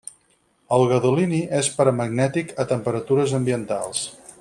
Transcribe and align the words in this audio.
El 0.77 0.85
gadolini 0.91 1.41
és 1.59 1.71
paramagnètic 1.77 2.57
a 2.65 2.69
temperatures 2.75 3.41
ambientals. 3.43 4.07